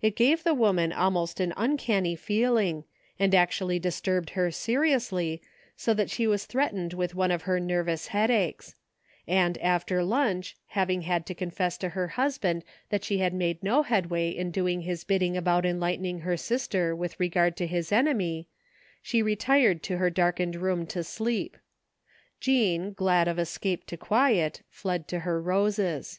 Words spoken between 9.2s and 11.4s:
and after limch, having had to